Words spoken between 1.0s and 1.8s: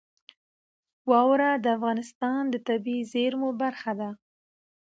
واوره د